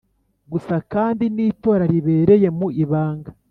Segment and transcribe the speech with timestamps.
[0.51, 3.31] Gusa kandi n itora ribereye mu ibanga